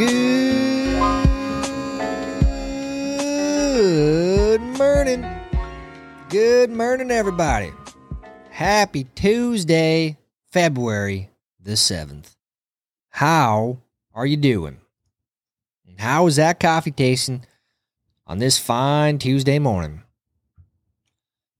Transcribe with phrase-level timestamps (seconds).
[0.00, 0.08] Good
[4.78, 5.26] morning.
[6.30, 7.70] Good morning, everybody.
[8.48, 10.16] Happy Tuesday,
[10.52, 11.28] February
[11.62, 12.34] the 7th.
[13.10, 13.80] How
[14.14, 14.78] are you doing?
[15.98, 17.44] How is that coffee tasting
[18.26, 20.04] on this fine Tuesday morning?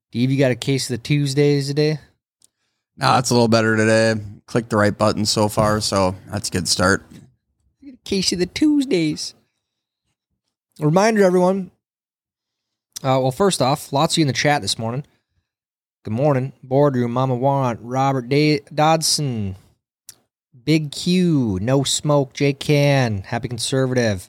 [0.08, 1.98] Steve, you got a case of the Tuesdays today?
[2.96, 4.14] No, it's a little better today.
[4.46, 7.04] Clicked the right button so far, so that's a good start.
[8.10, 9.34] In case of the Tuesdays.
[10.80, 11.70] A reminder, everyone.
[13.04, 15.04] Uh, well, first off, lots of you in the chat this morning.
[16.02, 19.54] Good morning, Boardroom, Mama Want, Robert da- Dodson,
[20.64, 24.28] Big Q, No Smoke, J Can, Happy Conservative,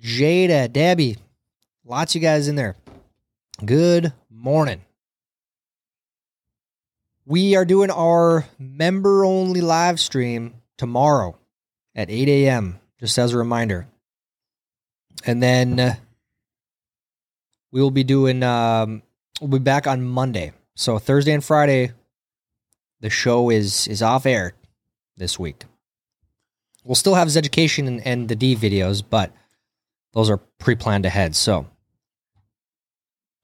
[0.00, 1.16] Jada, Debbie,
[1.84, 2.76] lots of you guys in there.
[3.64, 4.82] Good morning.
[7.24, 11.36] We are doing our member only live stream tomorrow
[11.96, 13.88] at 8 a.m., just as a reminder.
[15.24, 15.94] And then uh,
[17.72, 19.02] we will be doing, um,
[19.40, 20.52] we'll be back on Monday.
[20.76, 21.92] So Thursday and Friday,
[23.00, 24.52] the show is is off air
[25.16, 25.64] this week.
[26.84, 29.32] We'll still have his education and, and the D videos, but
[30.12, 31.34] those are pre planned ahead.
[31.34, 31.66] So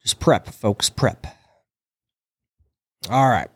[0.03, 1.27] just prep, folks, prep.
[3.11, 3.49] All right.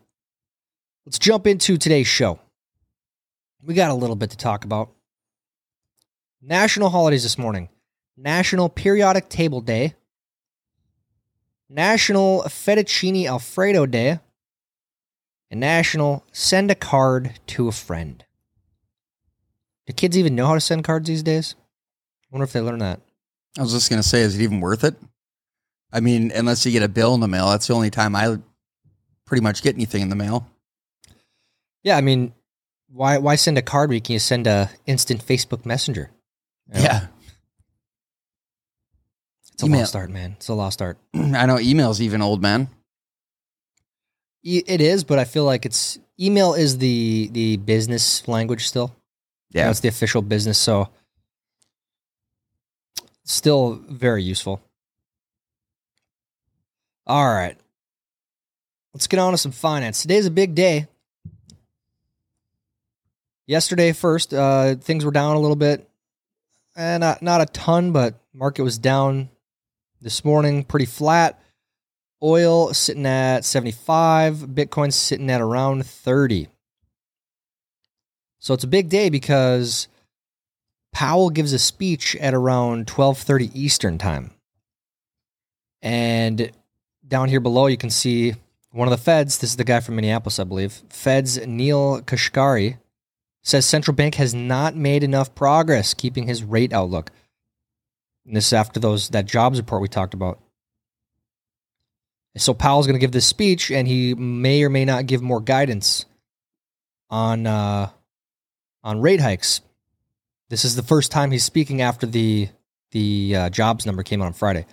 [1.05, 2.41] Let's jump into today's show.
[3.67, 4.93] We got a little bit to talk about.
[6.41, 7.69] National holidays this morning
[8.17, 9.95] National Periodic Table Day,
[11.69, 14.21] National Fettuccine Alfredo Day,
[15.51, 18.25] and National Send a Card to a Friend.
[19.89, 21.57] Do kids even know how to send cards these days?
[21.59, 23.01] I wonder if they learn that.
[23.59, 24.95] I was just gonna say, is it even worth it?
[25.93, 28.39] I mean, unless you get a bill in the mail, that's the only time I
[29.25, 30.49] pretty much get anything in the mail.
[31.83, 32.33] Yeah, I mean,
[32.97, 36.11] why why send a card when you can send a instant Facebook Messenger?
[36.69, 36.81] You know?
[36.81, 37.07] Yeah,
[39.53, 39.81] it's a Email.
[39.81, 40.33] lost art, man.
[40.37, 40.99] It's a lost art.
[41.15, 42.69] I know email's even old man.
[44.43, 48.95] E- It is, but I feel like it's email is the the business language still.
[49.51, 50.89] You know, Yeah, it's the official business, so
[53.25, 54.61] still very useful.
[57.07, 57.57] All right.
[58.95, 60.01] Let's get on to some finance.
[60.03, 60.89] Today's a big day.
[63.47, 65.89] Yesterday first, uh, things were down a little bit.
[66.75, 69.31] And not not a ton, but market was down
[70.01, 71.41] this morning, pretty flat.
[72.23, 76.49] Oil sitting at 75, Bitcoin sitting at around 30.
[78.39, 79.89] So it's a big day because
[80.93, 84.33] Powell gives a speech at around 12:30 Eastern time.
[85.83, 86.51] And
[87.07, 88.35] down here below you can see
[88.71, 90.83] one of the feds, this is the guy from Minneapolis, I believe.
[90.91, 92.77] Feds Neel Kashkari
[93.47, 97.13] says central bank has not made enough progress keeping his rate outlook.
[98.27, 100.41] And this is after those that jobs report we talked about.
[102.37, 105.41] So Powell's going to give this speech, and he may or may not give more
[105.41, 106.07] guidance
[107.09, 107.89] on uh,
[108.83, 109.61] on rate hikes.
[110.51, 112.49] This is the first time he's speaking after the
[112.91, 114.67] the uh, jobs number came out on Friday,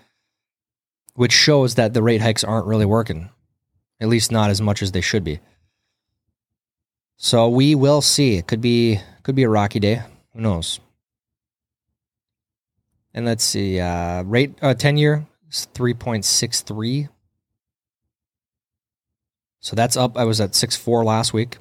[1.13, 3.29] which shows that the rate hikes aren't really working,
[4.01, 5.39] at least not as much as they should be.
[7.23, 8.35] So we will see.
[8.35, 10.01] It could be could be a rocky day.
[10.34, 10.81] Who knows?
[13.13, 13.79] And let's see.
[13.79, 17.07] Uh, rate uh, ten year is three point six three.
[19.62, 20.17] So that's up.
[20.17, 21.59] I was at six four last week.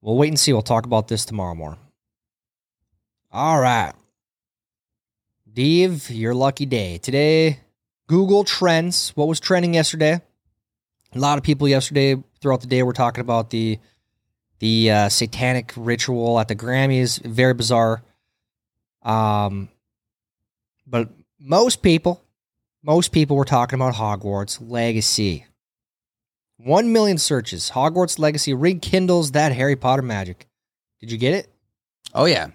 [0.00, 0.54] We'll wait and see.
[0.54, 1.76] We'll talk about this tomorrow more.
[3.30, 3.92] All right.
[5.52, 6.96] Dave, your lucky day.
[6.96, 7.60] Today,
[8.06, 9.10] Google Trends.
[9.10, 10.22] What was trending yesterday?
[11.16, 13.78] A lot of people yesterday throughout the day were talking about the
[14.58, 17.22] the uh, satanic ritual at the Grammys.
[17.24, 18.02] Very bizarre.
[19.02, 19.68] Um,
[20.86, 22.22] but most people,
[22.82, 25.46] most people were talking about Hogwarts Legacy.
[26.58, 27.70] One million searches.
[27.70, 30.46] Hogwarts Legacy rekindles that Harry Potter magic.
[31.00, 31.48] Did you get it?
[32.14, 32.48] Oh yeah.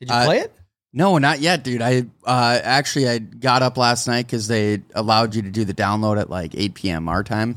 [0.00, 0.54] Did you Uh, play it?
[0.92, 1.82] No, not yet, dude.
[1.82, 5.74] I uh, actually I got up last night because they allowed you to do the
[5.74, 7.08] download at like 8 p.m.
[7.08, 7.56] our time.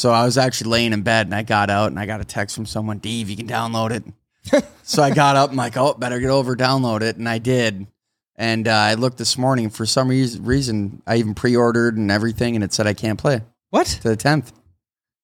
[0.00, 2.24] So I was actually laying in bed and I got out and I got a
[2.24, 4.64] text from someone, Dave, you can download it.
[4.82, 5.50] so I got up.
[5.50, 7.86] I'm like, oh, better get over, download it, and I did.
[8.34, 11.02] And uh, I looked this morning for some reason.
[11.06, 13.88] I even pre-ordered and everything, and it said I can't play What?
[13.88, 14.52] to the 10th.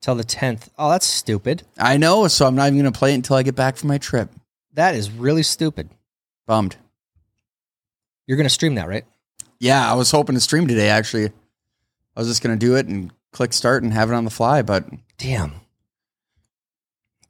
[0.03, 0.69] Till the 10th.
[0.79, 1.63] Oh, that's stupid.
[1.79, 3.97] I know, so I'm not even gonna play it until I get back from my
[3.97, 4.29] trip.
[4.75, 5.89] That is really stupid.
[6.47, 6.77] Bummed.
[8.27, 9.07] You're going to stream that, right?
[9.59, 10.91] Yeah, I was hoping to stream today.
[10.91, 11.29] Actually,
[12.15, 14.63] I was just gonna do it and click start and have it on the fly,
[14.63, 14.89] but
[15.19, 15.61] Damn.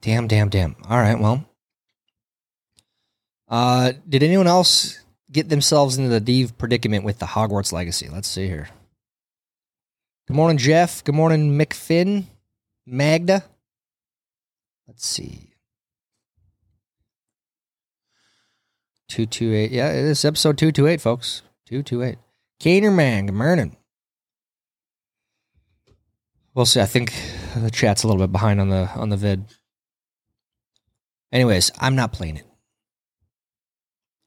[0.01, 0.75] Damn, damn, damn.
[0.89, 1.45] All right, well.
[3.47, 4.99] Uh, did anyone else
[5.31, 8.09] get themselves into the Dave predicament with the Hogwarts legacy?
[8.11, 8.69] Let's see here.
[10.27, 11.03] Good morning, Jeff.
[11.03, 12.25] Good morning, McFinn.
[12.85, 13.43] Magda.
[14.87, 15.53] Let's see.
[19.09, 19.71] 228.
[19.71, 21.41] Yeah, it is episode 228, folks.
[21.67, 22.17] 228.
[22.61, 23.77] Caner Man, good morning.
[26.57, 26.81] We'll see.
[26.81, 27.13] I think
[27.55, 29.45] the chat's a little bit behind on the on the vid.
[31.31, 32.47] Anyways, I'm not playing it.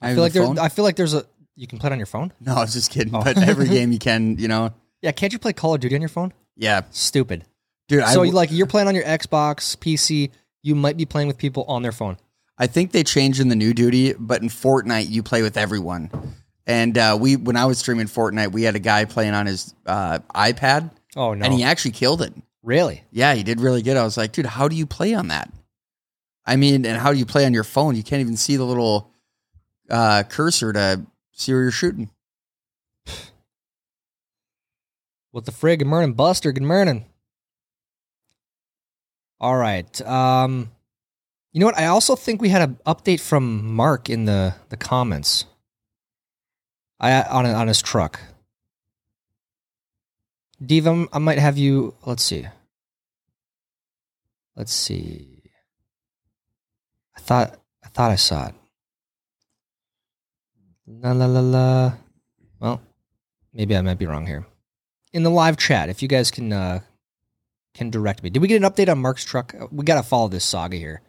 [0.01, 0.59] I feel like the there, phone?
[0.61, 1.25] I feel like there's a
[1.57, 2.33] you can play it on your phone.
[2.41, 3.13] No, I was just kidding.
[3.17, 3.25] Oh.
[3.25, 4.73] But every game you can, you know.
[5.03, 6.33] Yeah, can't you play Call of Duty on your phone?
[6.57, 7.47] Yeah, Stupid.
[7.89, 8.05] dude.
[8.05, 10.31] I so w- like you're playing on your Xbox, PC,
[10.63, 12.17] you might be playing with people on their phone.
[12.57, 16.11] I think they changed in the new duty, but in Fortnite you play with everyone.
[16.65, 19.75] And uh, we, when I was streaming Fortnite, we had a guy playing on his
[19.85, 21.45] uh, iPad, Oh no.
[21.45, 22.33] and he actually killed it.
[22.63, 23.05] really?
[23.11, 23.97] Yeah, he did really good.
[23.97, 25.51] I was like, dude, how do you play on that?
[26.47, 27.97] I mean, and how do you play on your phone?
[27.97, 29.11] You can't even see the little
[29.89, 32.11] uh, cursor to see where you're shooting.
[35.33, 35.79] What the frig?
[35.79, 36.51] Good morning, Buster.
[36.51, 37.05] Good morning.
[39.41, 40.01] All right.
[40.03, 40.73] Um,
[41.53, 41.79] you know what?
[41.79, 45.45] I also think we had an update from Mark in the the comments.
[46.99, 48.21] I on on his truck.
[50.65, 51.95] Diva, I might have you.
[52.05, 52.47] Let's see.
[54.57, 55.43] Let's see.
[57.17, 58.55] I thought I thought I saw it.
[60.87, 61.93] La la la la.
[62.59, 62.83] Well,
[63.55, 64.45] maybe I might be wrong here.
[65.13, 66.81] In the live chat, if you guys can uh,
[67.75, 68.31] can direct me.
[68.31, 69.55] Did we get an update on Mark's truck?
[69.59, 71.01] Uh, We got to follow this saga here.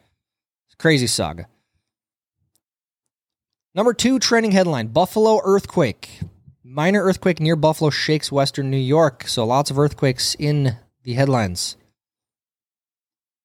[0.67, 1.47] It's Crazy saga.
[3.75, 6.21] Number two trending headline: Buffalo earthquake.
[6.73, 9.27] Minor earthquake near Buffalo shakes western New York.
[9.27, 11.75] So lots of earthquakes in the headlines.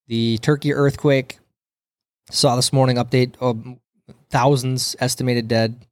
[0.06, 1.40] The Turkey earthquake.
[2.30, 3.78] Saw this morning update of
[4.30, 5.86] thousands estimated dead.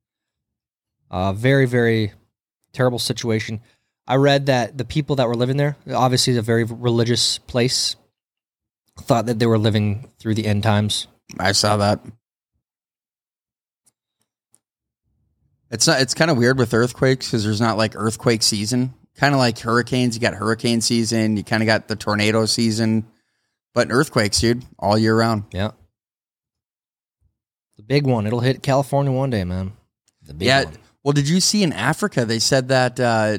[1.11, 2.13] Uh, very very
[2.73, 3.61] terrible situation.
[4.07, 7.97] I read that the people that were living there, obviously, a very religious place,
[9.01, 11.09] thought that they were living through the end times.
[11.39, 12.01] I saw that.
[15.75, 16.01] It's not.
[16.01, 18.95] It's kind of weird with earthquakes because there's not like earthquake season.
[19.17, 20.15] Kind of like hurricanes.
[20.15, 21.37] You got hurricane season.
[21.37, 23.07] You kind of got the tornado season,
[23.75, 25.45] but earthquakes, dude, all year round.
[25.53, 25.73] Yeah.
[27.77, 28.27] The big one.
[28.27, 29.73] It'll hit California one day, man.
[30.23, 30.65] The big Yeah.
[30.65, 30.75] one.
[31.03, 32.25] Well, did you see in Africa?
[32.25, 33.39] They said that uh,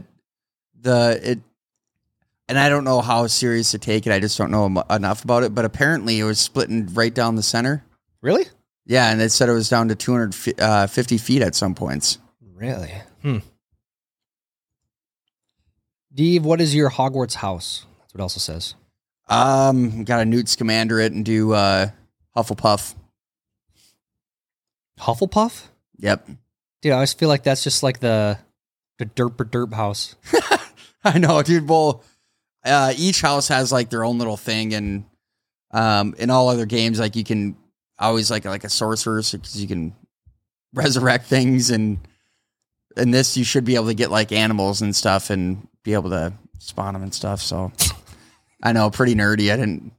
[0.80, 1.40] the it,
[2.48, 4.12] and I don't know how serious to take it.
[4.14, 5.56] I just don't know enough about it.
[5.56, 7.84] But apparently, it was splitting right down the center.
[8.22, 8.46] Really?
[8.86, 12.20] Yeah, and they said it was down to 250 feet at some points.
[12.56, 12.94] Really?
[13.22, 13.40] Hmm.
[16.13, 17.86] Dave, what is your Hogwarts house?
[18.00, 18.75] That's what it also says.
[19.28, 21.90] Um, got a Newt Scamander it and do uh,
[22.36, 22.96] Hufflepuff.
[25.00, 25.68] Hufflepuff?
[25.98, 26.30] Yep.
[26.81, 28.38] Dude, I always feel like that's just like the
[28.98, 30.16] the derp or derp house.
[31.04, 31.68] I know, dude.
[31.68, 32.04] Well,
[32.63, 35.06] uh, each house has like their own little thing, and
[35.72, 37.58] um, in all other games, like you can
[38.00, 39.94] always like like a sorcerer because you can
[40.74, 42.00] resurrect things, and
[42.97, 46.09] in this you should be able to get like animals and stuff and be able
[46.12, 47.41] to spawn them and stuff.
[47.41, 47.72] So
[48.63, 49.51] I know, pretty nerdy.
[49.51, 49.91] I didn't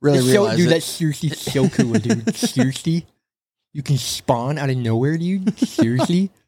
[0.00, 0.70] really It's so- realize dude, it.
[0.70, 2.34] that's seriously so cool, dude.
[2.36, 3.06] seriously,
[3.72, 5.58] you can spawn out of nowhere, dude.
[5.58, 6.30] Seriously.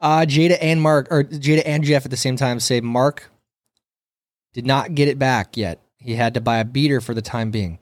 [0.00, 3.28] Uh, Jada and Mark, or Jada and Jeff at the same time say Mark
[4.54, 5.80] did not get it back yet.
[5.98, 7.80] He had to buy a beater for the time being.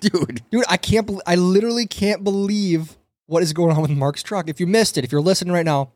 [0.00, 0.42] dude.
[0.52, 1.08] Dude, I can't.
[1.08, 4.48] bel I literally can't believe what is going on with Mark's truck.
[4.48, 5.90] If you missed it, if you're listening right now,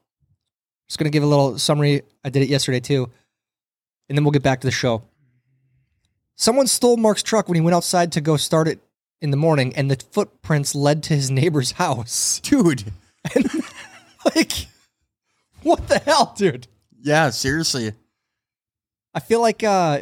[0.90, 2.02] just gonna give a little summary.
[2.24, 3.08] I did it yesterday too,
[4.08, 5.04] and then we'll get back to the show.
[6.34, 8.80] Someone stole Mark's truck when he went outside to go start it
[9.20, 12.40] in the morning, and the footprints led to his neighbor's house.
[12.42, 12.92] Dude.
[13.36, 13.46] And,
[14.34, 14.50] like,
[15.62, 16.66] what the hell, dude?
[17.00, 17.92] Yeah, seriously.
[19.14, 20.00] I feel like uh,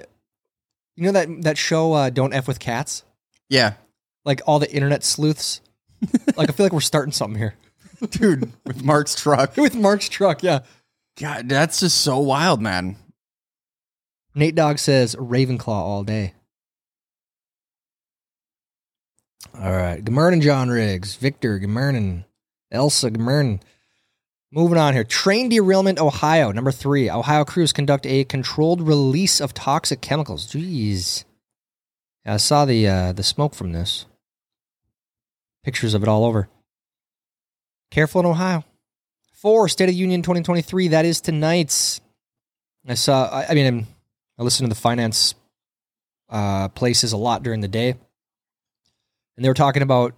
[0.97, 3.02] you know that that show uh, "Don't F with Cats."
[3.50, 3.75] Yeah.
[4.25, 5.61] Like all the internet sleuths.
[6.35, 7.57] like I feel like we're starting something here
[8.11, 9.57] Dude, with Mark's truck.
[9.57, 10.42] with Mark's truck.
[10.42, 10.61] Yeah.
[11.18, 12.96] God, that's just so wild, man.
[14.37, 16.34] Nate Dog says Ravenclaw all day.
[19.52, 20.04] All right.
[20.04, 21.16] Good morning, John Riggs.
[21.16, 22.25] Victor, good morning.
[22.70, 23.60] Elsa, good morning.
[24.52, 25.02] Moving on here.
[25.02, 26.52] Train derailment, Ohio.
[26.52, 27.10] Number three.
[27.10, 30.46] Ohio crews conduct a controlled release of toxic chemicals.
[30.46, 31.25] Jeez.
[32.25, 34.06] I saw the uh, the smoke from this.
[35.64, 36.48] Pictures of it all over.
[37.90, 38.64] Careful in Ohio.
[39.40, 39.68] Four.
[39.68, 40.88] State of the Union 2023.
[40.88, 42.00] That is tonight's.
[42.87, 43.28] I saw.
[43.28, 43.87] I, I mean,
[44.37, 45.37] I listen to the finance
[46.28, 50.14] uh, places a lot during the day, and they were talking about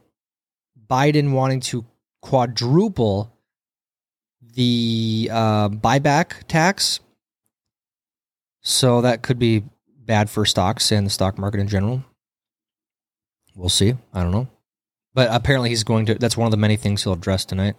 [0.89, 1.85] Biden wanting to
[2.23, 3.31] quadruple
[4.55, 7.01] the uh, buyback tax.
[8.63, 9.65] So that could be
[9.99, 12.05] bad for stocks and the stock market in general.
[13.55, 13.95] We'll see.
[14.15, 14.49] I don't know.
[15.13, 17.77] But apparently he's going to that's one of the many things he'll address tonight.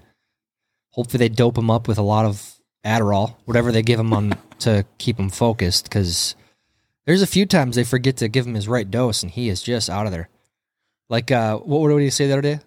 [0.91, 2.55] Hopefully they dope him up with a lot of
[2.85, 6.35] Adderall, whatever they give him on to keep him focused cuz
[7.05, 9.61] there's a few times they forget to give him his right dose and he is
[9.61, 10.29] just out of there.
[11.09, 12.59] Like uh what what did he say the other day?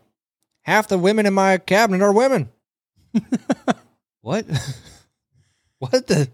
[0.62, 2.48] Half the women in my cabinet are women.
[4.20, 4.46] what?
[5.78, 6.28] what the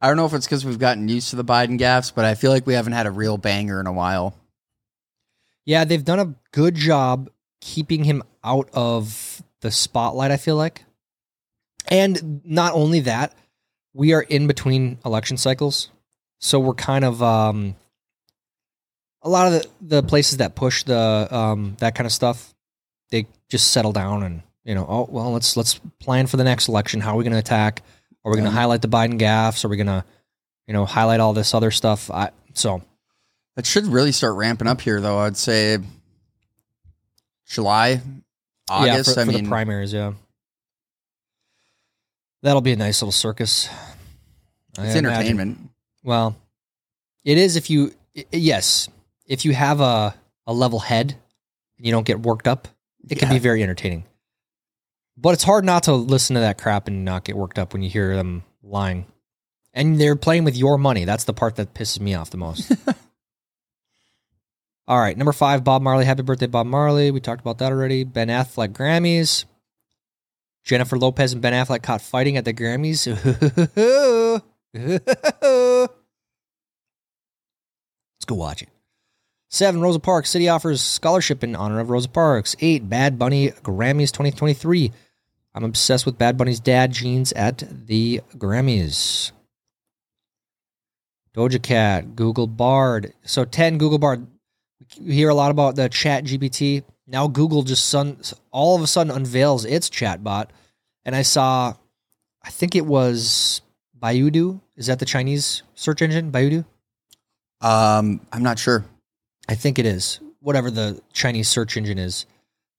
[0.00, 2.34] I don't know if it's because we've gotten used to the Biden gaffes, but I
[2.34, 4.34] feel like we haven't had a real banger in a while.
[5.66, 7.28] Yeah, they've done a good job
[7.60, 10.84] keeping him out of the spotlight, I feel like.
[11.90, 13.34] And not only that,
[13.92, 15.90] we are in between election cycles.
[16.38, 17.74] So we're kind of um
[19.22, 22.54] a lot of the, the places that push the um that kind of stuff,
[23.10, 26.68] they just settle down and you know, oh well let's let's plan for the next
[26.68, 27.00] election.
[27.00, 27.82] How are we gonna attack?
[28.24, 28.54] Are we gonna Yeah.
[28.54, 29.64] highlight the Biden gaffes?
[29.64, 30.04] Are we gonna,
[30.66, 32.10] you know, highlight all this other stuff?
[32.10, 32.82] I so
[33.56, 35.18] It should really start ramping up here, though.
[35.18, 35.78] I'd say
[37.46, 38.00] July,
[38.68, 39.08] August.
[39.08, 40.12] Yeah, for, I for mean, the primaries, yeah.
[42.42, 43.68] That'll be a nice little circus.
[44.78, 45.06] I it's imagine.
[45.06, 45.70] entertainment.
[46.02, 46.36] Well,
[47.24, 47.92] it is if you
[48.32, 48.88] yes,
[49.26, 50.14] if you have a
[50.46, 51.14] a level head
[51.76, 52.68] and you don't get worked up,
[53.08, 54.04] it can be very entertaining.
[55.16, 57.82] But it's hard not to listen to that crap and not get worked up when
[57.82, 59.06] you hear them lying.
[59.74, 61.04] And they're playing with your money.
[61.04, 62.72] That's the part that pisses me off the most.
[64.88, 66.04] All right, number five, Bob Marley.
[66.04, 67.10] Happy birthday, Bob Marley.
[67.10, 68.02] We talked about that already.
[68.02, 69.44] Ben Affleck Grammys.
[70.64, 73.06] Jennifer Lopez and Ben Affleck caught fighting at the Grammys.
[74.74, 75.88] Let's
[78.26, 78.68] go watch it.
[79.48, 80.30] Seven, Rosa Parks.
[80.30, 82.54] City offers scholarship in honor of Rosa Parks.
[82.60, 84.92] Eight, Bad Bunny Grammys 2023.
[85.54, 89.32] I'm obsessed with Bad Bunny's dad jeans at the Grammys.
[91.34, 93.12] Doja Cat, Google Bard.
[93.22, 94.26] So 10, Google Bard.
[95.00, 96.82] We hear a lot about the chat GPT.
[97.10, 98.18] Now Google just sun,
[98.52, 100.46] all of a sudden unveils its chatbot.
[101.04, 101.74] And I saw,
[102.42, 103.62] I think it was
[103.98, 104.60] Baidu.
[104.76, 106.30] Is that the Chinese search engine?
[106.30, 106.64] Baidu?
[107.60, 108.84] Um, I'm not sure.
[109.48, 110.20] I think it is.
[110.38, 112.26] Whatever the Chinese search engine is.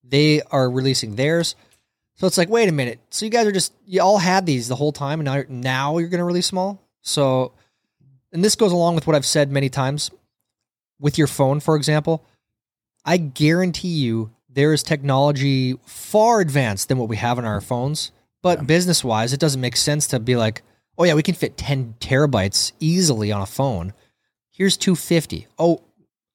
[0.03, 1.55] They are releasing theirs.
[2.15, 2.99] So it's like, wait a minute.
[3.09, 5.97] So you guys are just you all had these the whole time and now now
[5.97, 6.81] you're going to release them all?
[7.01, 7.51] So
[8.31, 10.09] and this goes along with what I've said many times
[10.99, 12.25] with your phone for example.
[13.05, 18.11] I guarantee you there is technology far advanced than what we have in our phones.
[18.41, 18.65] But Yeah.
[18.65, 20.63] business wise, it doesn't make sense to be like,
[20.97, 23.93] oh yeah, we can fit 10 terabytes easily on a phone.
[24.51, 25.47] Here's 250.
[25.57, 25.81] Oh,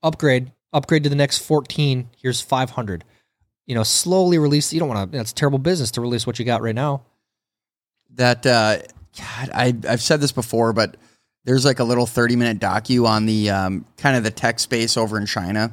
[0.02, 2.08] upgrade, upgrade to the next 14.
[2.20, 3.04] Here's 500.
[3.66, 4.72] You know, slowly release.
[4.72, 7.02] You don't want to, that's terrible business to release what you got right now.
[8.14, 8.78] That uh,
[9.18, 10.96] God, I I've said this before, but
[11.44, 14.96] there's like a little 30 minute docu on the um, kind of the tech space
[14.96, 15.72] over in China,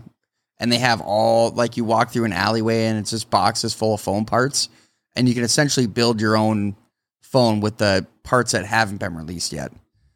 [0.63, 3.96] and they have all like you walk through an alleyway and it's just boxes full
[3.96, 4.70] of phone parts,
[5.13, 6.77] and you can essentially build your own
[7.20, 9.74] phone with the parts that haven't been released yet.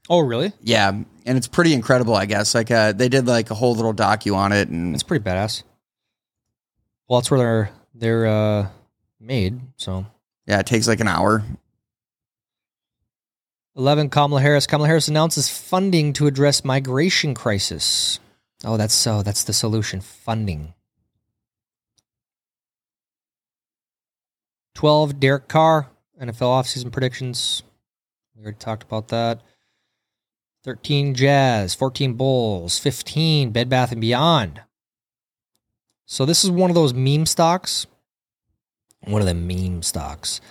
[0.10, 0.54] Oh, really?
[0.62, 2.56] Yeah, and it's pretty incredible, I guess.
[2.56, 5.64] Like uh, they did like a whole little docu on it, and It's pretty badass.
[7.10, 8.68] Well, that's where they're, they're, uh,
[9.20, 9.60] made.
[9.76, 10.06] So
[10.46, 11.44] yeah, it takes like an hour.
[13.76, 14.66] 11 Kamala Harris.
[14.66, 18.22] Kamala Harris announces funding to address migration crisis.
[18.64, 20.74] Oh, that's so that's the solution, funding.
[24.76, 25.90] 12 Derek Carr,
[26.22, 27.64] NFL offseason predictions.
[28.36, 29.42] We already talked about that.
[30.64, 34.62] 13 Jazz, 14 Bulls, 15 Bed Bath and Beyond.
[36.06, 37.88] So this is one of those meme stocks.
[39.02, 40.42] One of the meme stocks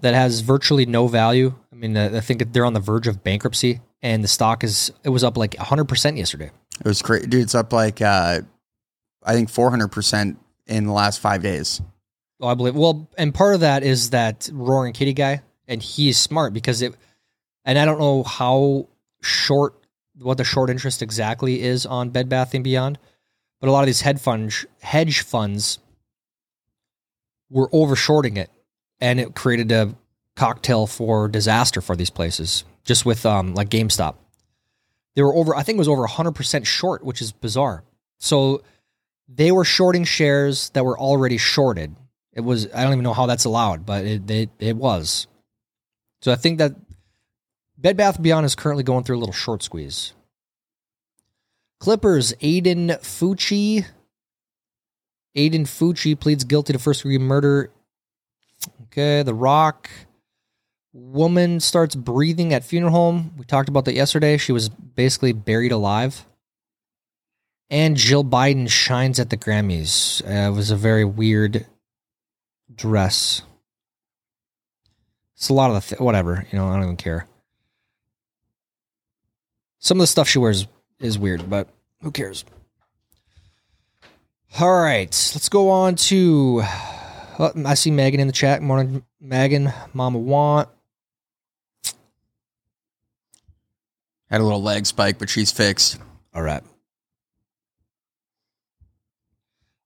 [0.00, 1.54] that has virtually no value.
[1.80, 5.08] I mean, I think they're on the verge of bankruptcy, and the stock is it
[5.08, 6.50] was up like 100 percent yesterday.
[6.78, 7.42] It was crazy, dude.
[7.42, 8.42] It's up like uh,
[9.22, 11.80] I think 400 percent in the last five days.
[12.38, 12.74] Oh, I believe.
[12.74, 16.94] Well, and part of that is that roaring kitty guy, and he's smart because it.
[17.64, 18.88] And I don't know how
[19.22, 19.74] short
[20.18, 22.98] what the short interest exactly is on Bed Bath and Beyond,
[23.58, 25.78] but a lot of these hedge funds hedge funds
[27.48, 28.50] were over shorting it,
[29.00, 29.94] and it created a
[30.40, 32.64] cocktail for disaster for these places.
[32.82, 34.14] Just with um like GameStop,
[35.14, 35.54] they were over.
[35.54, 37.84] I think it was over hundred percent short, which is bizarre.
[38.18, 38.62] So
[39.28, 41.94] they were shorting shares that were already shorted.
[42.32, 45.26] It was I don't even know how that's allowed, but it it, it was.
[46.22, 46.72] So I think that
[47.76, 50.14] Bed Bath Beyond is currently going through a little short squeeze.
[51.80, 53.84] Clippers Aiden Fucci
[55.36, 57.70] Aiden Fucci pleads guilty to first degree murder.
[58.84, 59.90] Okay, The Rock.
[60.92, 63.32] Woman starts breathing at funeral home.
[63.36, 64.36] We talked about that yesterday.
[64.36, 66.26] She was basically buried alive.
[67.70, 70.22] And Jill Biden shines at the Grammys.
[70.24, 71.66] Uh, it was a very weird
[72.74, 73.42] dress.
[75.36, 76.46] It's a lot of the th- whatever.
[76.50, 77.26] You know, I don't even care.
[79.78, 80.66] Some of the stuff she wears
[80.98, 81.68] is weird, but
[82.02, 82.44] who cares?
[84.58, 86.62] All right, let's go on to.
[87.38, 88.60] Oh, I see Megan in the chat.
[88.60, 89.72] Morning, Megan.
[89.94, 90.68] Mama want.
[94.30, 95.98] Had a little leg spike, but she's fixed.
[96.34, 96.62] All right.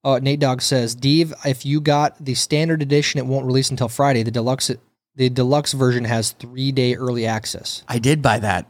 [0.04, 3.88] Uh, Nate Dog says, Dave, if you got the standard edition, it won't release until
[3.88, 4.22] Friday.
[4.22, 4.70] The deluxe,
[5.16, 7.82] the deluxe version has three day early access.
[7.88, 8.66] I did buy that.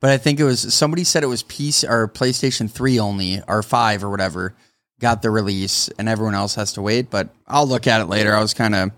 [0.00, 3.62] But I think it was somebody said it was PC or PlayStation 3 only or
[3.62, 4.54] 5 or whatever
[5.00, 8.34] got the release and everyone else has to wait, but I'll look at it later.
[8.34, 8.90] I was kind of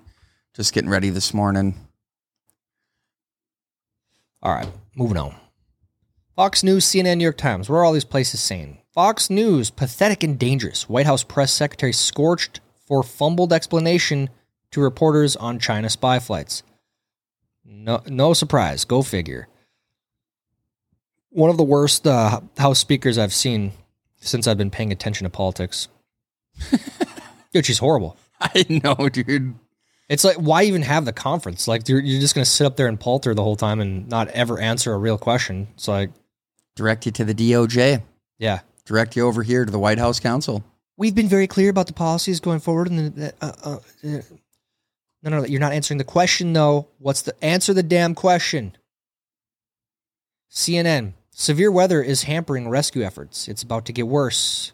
[0.54, 1.74] just getting ready this morning.
[4.42, 5.34] All right, moving on.
[6.40, 7.68] Fox News, CNN, New York Times.
[7.68, 8.78] What are all these places saying?
[8.94, 10.88] Fox News, pathetic and dangerous.
[10.88, 14.30] White House press secretary scorched for fumbled explanation
[14.70, 16.62] to reporters on China spy flights.
[17.62, 18.86] No, no surprise.
[18.86, 19.48] Go figure.
[21.28, 23.72] One of the worst uh, House speakers I've seen
[24.16, 25.88] since I've been paying attention to politics.
[27.52, 28.16] Dude, she's horrible.
[28.40, 29.56] I know, dude.
[30.08, 31.68] It's like, why even have the conference?
[31.68, 34.08] Like, you're, you're just going to sit up there and palter the whole time and
[34.08, 35.68] not ever answer a real question.
[35.74, 36.10] It's like,
[36.80, 38.00] Direct you to the DOJ.
[38.38, 38.60] yeah.
[38.86, 40.64] Direct you over here to the White House Counsel.
[40.96, 42.88] We've been very clear about the policies going forward.
[42.88, 44.22] And the, uh, uh, uh,
[45.22, 46.88] no, no, you're not answering the question, though.
[46.96, 47.74] What's the answer?
[47.74, 48.78] The damn question.
[50.50, 51.12] CNN.
[51.32, 53.46] Severe weather is hampering rescue efforts.
[53.46, 54.72] It's about to get worse.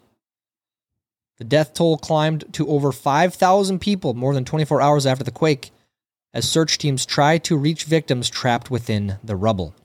[1.39, 5.71] The death toll climbed to over 5,000 people more than 24 hours after the quake
[6.33, 9.75] as search teams try to reach victims trapped within the rubble.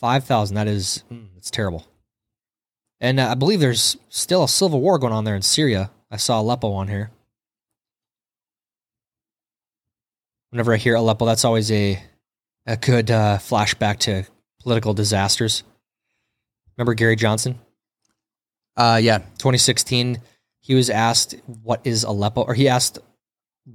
[0.00, 0.54] 5,000.
[0.54, 1.86] That is, mm, it's terrible.
[3.00, 5.90] And uh, I believe there's still a civil war going on there in Syria.
[6.10, 7.10] I saw Aleppo on here.
[10.50, 12.02] Whenever I hear Aleppo, that's always a
[12.66, 14.24] a good uh, flashback to
[14.60, 15.62] political disasters.
[16.76, 17.58] Remember Gary Johnson?
[18.76, 19.18] Uh, yeah.
[19.18, 20.20] 2016,
[20.60, 22.98] he was asked what is Aleppo, or he asked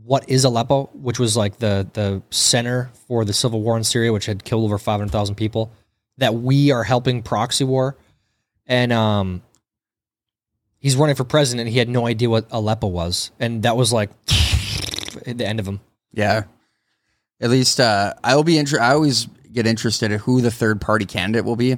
[0.04, 4.14] what is Aleppo, which was like the the center for the civil war in Syria,
[4.14, 5.72] which had killed over 500,000 people.
[6.18, 7.98] That we are helping proxy war,
[8.68, 9.42] and um,
[10.78, 11.62] he's running for president.
[11.68, 15.68] And he had no idea what Aleppo was, and that was like the end of
[15.68, 15.80] him.
[16.14, 16.44] Yeah.
[17.40, 20.80] At least uh, I will be inter- I always get interested in who the third
[20.80, 21.76] party candidate will be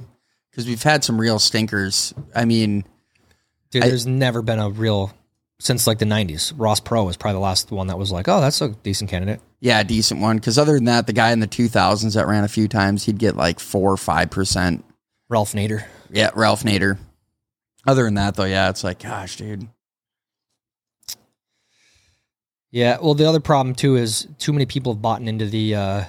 [0.50, 2.12] because we've had some real stinkers.
[2.34, 2.84] I mean,
[3.70, 5.10] Dude, I- there's never been a real
[5.64, 6.52] since like the 90s.
[6.56, 9.40] Ross Perot was probably the last one that was like, oh, that's a decent candidate.
[9.60, 10.36] yeah, a decent one.
[10.36, 13.18] Because other than that, the guy in the 2000s that ran a few times, he'd
[13.18, 14.84] get like four or five percent.
[15.30, 15.84] Ralph Nader.
[16.10, 16.98] Yeah, Ralph Nader.
[17.86, 19.66] Other than that, though, yeah, it's like, gosh, dude.
[22.70, 25.74] Yeah, well, the other problem too is too many people have bought into the.
[25.74, 26.04] Uh,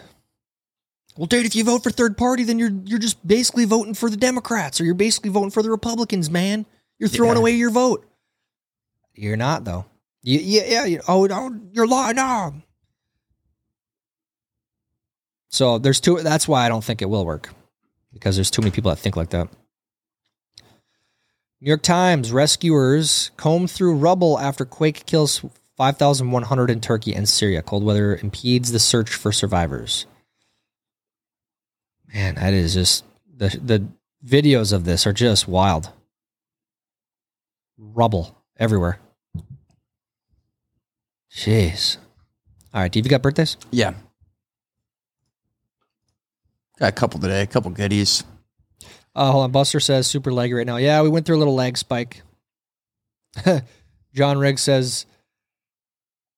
[1.15, 4.10] well, dude, if you vote for third party, then you're you're just basically voting for
[4.10, 6.65] the Democrats, or you're basically voting for the Republicans, man.
[7.00, 7.39] You're throwing Yeah.
[7.39, 8.06] away your vote.
[9.15, 9.86] You're not though.
[10.21, 10.86] You, yeah, yeah.
[10.86, 12.15] You, oh, no, you're lying.
[12.15, 12.54] No.
[15.49, 16.19] So there's two.
[16.21, 17.49] That's why I don't think it will work
[18.12, 19.47] because there's too many people that think like that.
[21.62, 25.45] New York Times rescuers comb through rubble after quake kills
[25.78, 27.62] 5,100 in Turkey and Syria.
[27.62, 30.06] Cold weather impedes the search for survivors.
[32.13, 33.88] Man, that is just the the
[34.25, 35.91] videos of this are just wild.
[37.78, 38.99] Rubble everywhere.
[41.36, 41.98] Jeez.
[42.74, 43.58] All right, Dave, you got birthdays?
[43.71, 43.93] Yeah.
[46.80, 48.24] Got a couple today, a couple goodies.
[49.13, 49.52] Uh, hold on.
[49.52, 50.78] Buster says super leggy right now.
[50.78, 52.21] Yeah, we went through a little leg spike.
[54.13, 55.06] John Riggs says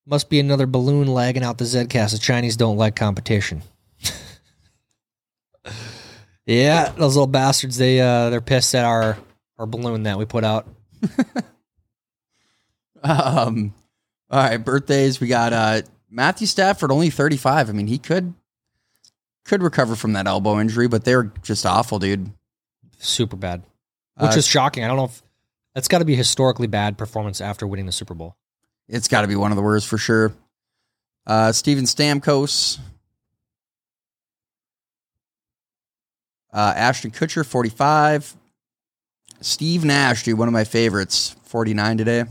[0.05, 2.11] must be another balloon lagging out the Zcast.
[2.11, 3.61] The Chinese don't like competition.
[6.45, 7.77] yeah, those little bastards.
[7.77, 9.17] They uh, they're pissed at our
[9.57, 10.67] our balloon that we put out.
[13.03, 13.75] Um,
[14.29, 15.19] all right, birthdays.
[15.19, 17.69] We got uh, Matthew Stafford, only 35.
[17.69, 18.33] I mean, he could
[19.45, 22.29] could recover from that elbow injury, but they're just awful, dude.
[22.99, 23.63] Super bad,
[24.17, 24.83] which Uh, is shocking.
[24.83, 25.21] I don't know if
[25.73, 28.35] that's got to be historically bad performance after winning the Super Bowl.
[28.89, 30.33] It's got to be one of the worst for sure.
[31.25, 32.79] Uh, Steven Stamkos.
[36.53, 38.35] Uh, Ashton Kutcher, 45.
[39.41, 41.35] Steve Nash, dude, one of my favorites.
[41.43, 42.23] 49 today.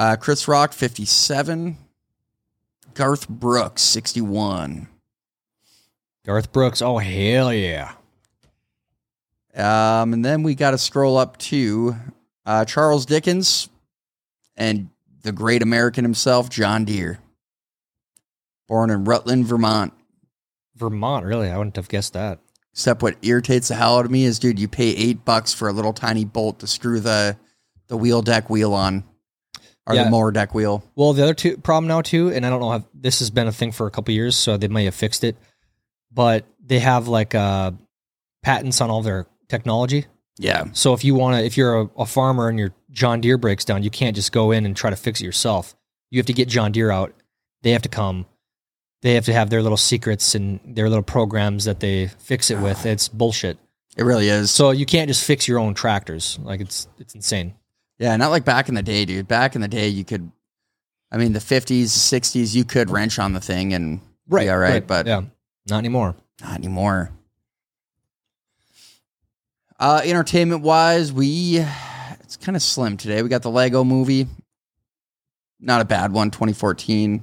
[0.00, 1.76] Uh, Chris Rock, 57.
[2.94, 4.88] Garth Brooks, 61.
[6.24, 6.80] Garth Brooks.
[6.80, 7.92] Oh hell yeah.
[9.54, 11.96] Um, and then we got to scroll up to
[12.46, 13.68] uh, Charles Dickens
[14.56, 14.88] and
[15.20, 17.18] the great American himself, John Deere.
[18.68, 19.92] Born in Rutland, Vermont.
[20.76, 21.50] Vermont, really?
[21.50, 22.38] I wouldn't have guessed that.
[22.72, 25.68] Except what irritates the hell out of me is, dude, you pay eight bucks for
[25.68, 27.36] a little tiny bolt to screw the
[27.88, 29.04] the wheel deck wheel on,
[29.86, 30.04] or Yeah.
[30.04, 30.82] the mower deck wheel.
[30.94, 33.46] Well, the other two problem now too, and I don't know if this has been
[33.48, 35.36] a thing for a couple years, so they may have fixed it.
[36.12, 37.72] But they have like uh,
[38.42, 40.06] patents on all their technology.
[40.38, 43.36] Yeah, So if you want to, if you're a, a farmer and your John Deere
[43.36, 45.74] breaks down, you can't just go in and try to fix it yourself.
[46.10, 47.12] You have to get John Deere out.
[47.62, 48.24] They have to come.
[49.02, 52.58] They have to have their little secrets and their little programs that they fix it
[52.58, 52.86] with.
[52.86, 53.58] It's bullshit.
[53.98, 54.50] it really is.
[54.50, 56.38] So you can't just fix your own tractors.
[56.42, 57.54] Like it's it's insane.
[58.00, 59.28] Yeah, not like back in the day, dude.
[59.28, 60.32] Back in the day, you could,
[61.12, 64.00] I mean, the fifties, sixties, you could wrench on the thing and
[64.44, 65.22] be all right, but yeah,
[65.68, 66.16] not anymore.
[66.40, 67.10] Not anymore.
[69.78, 71.58] Uh, entertainment wise, we
[72.20, 73.22] it's kind of slim today.
[73.22, 74.26] We got the Lego movie.
[75.58, 77.22] Not a bad one, 2014.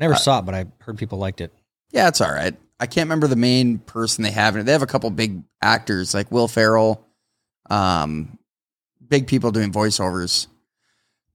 [0.00, 1.52] never Uh, saw it, but I heard people liked it.
[1.92, 2.54] Yeah, it's all right.
[2.80, 4.64] I can't remember the main person they have in it.
[4.64, 7.04] They have a couple big actors like Will Ferrell,
[7.70, 8.38] um,
[9.08, 10.46] big people doing voiceovers.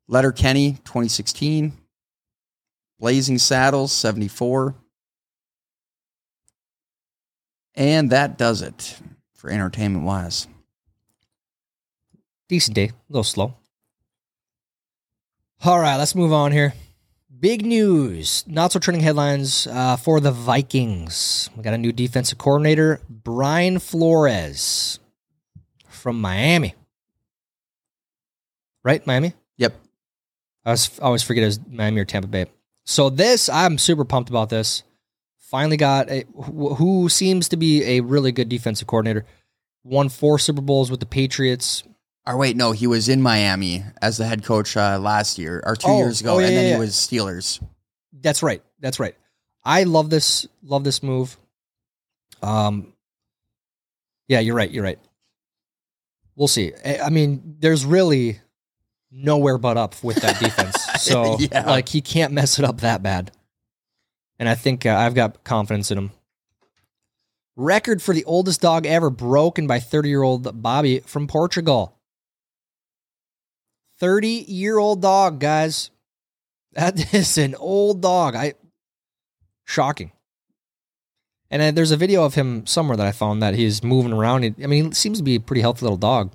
[0.07, 1.73] Letterkenny, 2016.
[2.99, 4.75] Blazing Saddles, 74.
[7.75, 8.99] And that does it
[9.33, 10.47] for entertainment wise.
[12.47, 13.55] Decent day, a little slow.
[15.63, 16.73] All right, let's move on here.
[17.39, 21.49] Big news, not so trending headlines uh, for the Vikings.
[21.55, 24.99] We got a new defensive coordinator, Brian Flores
[25.87, 26.75] from Miami.
[28.83, 29.33] Right, Miami?
[29.57, 29.73] Yep.
[30.65, 32.45] I, was, I always forget it was Miami or Tampa Bay.
[32.85, 34.83] So this, I'm super pumped about this.
[35.37, 39.25] Finally got a, who seems to be a really good defensive coordinator.
[39.83, 41.83] Won four Super Bowls with the Patriots.
[42.25, 45.75] Or wait, no, he was in Miami as the head coach uh, last year or
[45.75, 47.61] two Oh, years ago, oh, yeah, and then yeah, he was Steelers.
[48.13, 48.61] That's right.
[48.79, 49.15] That's right.
[49.65, 50.47] I love this.
[50.63, 51.35] Love this move.
[52.41, 52.93] Um.
[54.27, 54.69] Yeah, you're right.
[54.71, 54.99] You're right.
[56.35, 56.73] We'll see.
[56.85, 58.39] I I mean, there's really
[59.11, 60.75] nowhere but up with that defense.
[61.01, 61.65] So, Yeah.
[61.65, 63.31] like, he can't mess it up that bad.
[64.37, 66.11] And I think uh, I've got confidence in him.
[67.55, 71.97] Record for the oldest dog ever broken by 30 year old Bobby from Portugal.
[73.99, 75.89] 30 year old dog, guys.
[76.73, 78.35] That is an old dog.
[78.35, 78.53] I
[79.65, 80.11] shocking.
[81.49, 84.43] And uh, there's a video of him somewhere that I found that he's moving around.
[84.63, 86.31] I mean, he seems to be a pretty healthy little dog.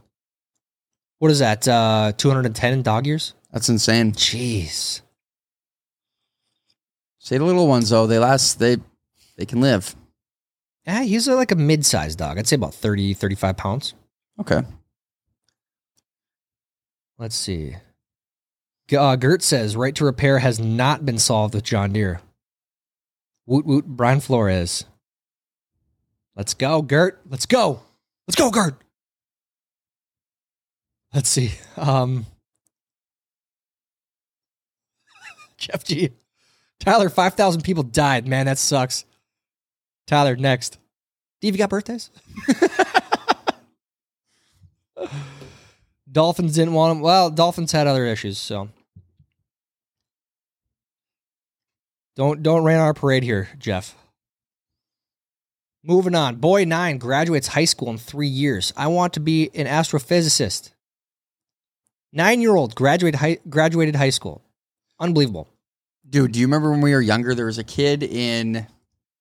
[1.19, 1.67] What is that?
[1.67, 3.35] Uh, 210 in dog years?
[3.53, 4.13] That's insane.
[4.13, 5.01] Jeez.
[7.19, 8.59] Say the little ones though, they last.
[8.59, 8.77] They
[9.37, 9.97] they can live.
[10.87, 12.39] Yeah, he's like a mid-sized dog.
[12.39, 13.95] I'd say about 30, 35 pounds.
[14.41, 14.63] Okay.
[17.19, 17.77] Let's see.
[18.97, 22.21] Uh, Gert says right to repair has not been solved with John Deere.
[23.47, 24.85] Woot woot, Brian Flores.
[26.37, 27.21] Let's go, Gert.
[27.29, 27.81] Let's go.
[28.29, 28.81] Let's go, Gert.
[31.17, 31.53] Let's see.
[31.79, 32.27] Um,
[35.57, 36.11] Jeff G.
[36.79, 38.29] Tyler, 5,000 people died.
[38.29, 39.07] Man, that sucks.
[40.07, 40.77] Tyler, next.
[41.39, 42.11] Steve, you got birthdays?
[46.13, 47.03] Dolphins didn't want him.
[47.03, 48.69] Well, Dolphins had other issues, so
[52.15, 53.95] don't don't rain our parade here, Jeff.
[55.83, 56.37] Moving on.
[56.37, 58.75] Boy nine graduates high school in three years.
[58.77, 60.73] I want to be an astrophysicist.
[62.13, 64.43] Nine year old graduated high, graduated high school.
[64.99, 65.49] Unbelievable.
[66.09, 67.35] Dude, do you remember when we were younger?
[67.35, 68.67] There was a kid in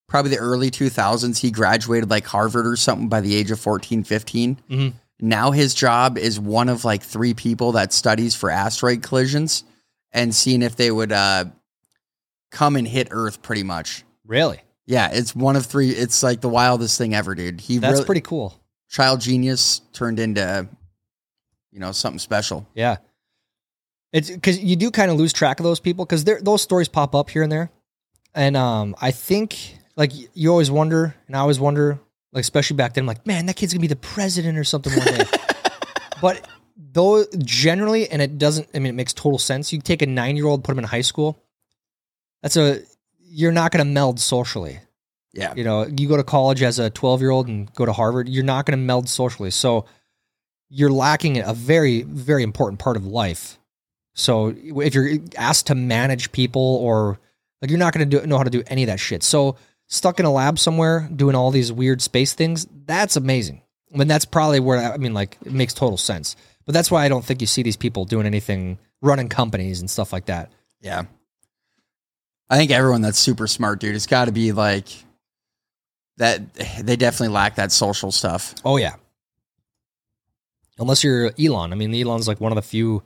[0.08, 1.40] probably the early 2000s.
[1.40, 4.60] He graduated like Harvard or something by the age of 14, 15.
[4.70, 4.94] Mhm.
[5.20, 9.64] Now his job is one of like three people that studies for asteroid collisions
[10.12, 11.46] and seeing if they would uh,
[12.52, 14.04] come and hit Earth pretty much.
[14.26, 14.60] Really?
[14.86, 15.90] Yeah, it's one of three.
[15.90, 17.60] It's like the wildest thing ever, dude.
[17.62, 18.60] He That's really, pretty cool.
[18.90, 20.68] child genius turned into,
[21.76, 22.66] you know, something special.
[22.74, 22.98] Yeah.
[24.14, 27.14] It's because you do kind of lose track of those people because those stories pop
[27.14, 27.70] up here and there.
[28.34, 32.00] And um, I think like you always wonder, and I always wonder,
[32.32, 35.06] like especially back then, like man, that kid's gonna be the president or something one
[35.06, 35.26] day.
[36.22, 38.70] but though generally, and it doesn't.
[38.74, 39.74] I mean, it makes total sense.
[39.74, 41.44] You take a nine year old, put him in high school.
[42.42, 42.84] That's a
[43.20, 44.80] you're not gonna meld socially.
[45.34, 45.54] Yeah.
[45.58, 48.30] You know, you go to college as a 12 year old and go to Harvard,
[48.30, 49.52] you're not going to meld socially.
[49.52, 49.86] So
[50.70, 53.60] you're lacking a very, very important part of life.
[54.14, 57.20] So if you're asked to manage people or
[57.62, 59.24] like you're not going to do know how to do any of that shit.
[59.24, 63.62] So stuck in a lab somewhere doing all these weird space things, that's amazing.
[63.94, 66.36] I mean, that's probably where I mean, like, it makes total sense.
[66.66, 69.90] But that's why I don't think you see these people doing anything, running companies and
[69.90, 70.52] stuff like that.
[70.82, 71.04] Yeah.
[72.50, 74.88] I think everyone that's super smart, dude, it's got to be like
[76.18, 76.54] that.
[76.82, 78.56] They definitely lack that social stuff.
[78.64, 78.96] Oh yeah.
[80.78, 81.72] Unless you're Elon.
[81.72, 83.02] I mean, Elon's like one of the few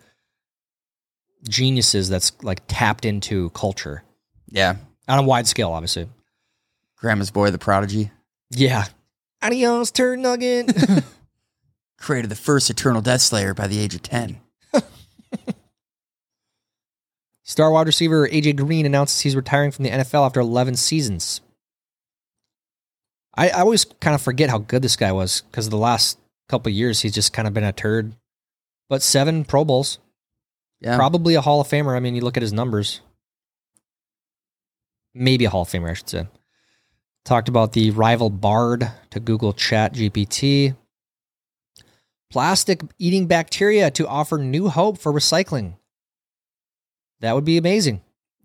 [1.48, 4.04] geniuses that's like tapped into culture
[4.50, 4.76] Yeah.
[5.08, 6.10] on a wide scale, obviously.
[6.98, 8.12] Grandma's boy, the prodigy,
[8.50, 8.86] Yeah.
[9.42, 10.76] Adios, turd nugget.
[11.98, 14.40] created the first Eternal Death Slayer by the age of 10.
[17.44, 21.42] Star wide receiver AJ Green announces he's retiring from the NFL after 11 seasons.
[23.36, 26.18] I, I always kind of forget how good this guy was because the last
[26.50, 28.16] couple years he's just kind of been a turd.
[28.90, 30.00] But seven Pro Bowls,
[30.82, 30.96] Yeah.
[30.98, 31.96] probably a Hall of Famer.
[31.96, 33.02] I mean, you look at his numbers.
[35.14, 36.28] Maybe a Hall of Famer, I should say.
[37.26, 40.76] Talked about the rival Bard to Google Chat GPT.
[42.32, 45.76] Plastic eating bacteria to offer new hope for recycling.
[47.22, 48.02] That would be amazing.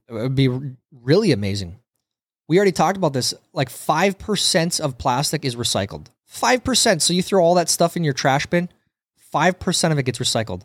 [0.09, 0.49] It would be
[0.91, 1.79] really amazing.
[2.49, 3.33] We already talked about this.
[3.53, 6.07] Like 5% of plastic is recycled.
[6.35, 7.01] 5%.
[7.01, 8.69] So you throw all that stuff in your trash bin,
[9.33, 10.63] 5% of it gets recycled.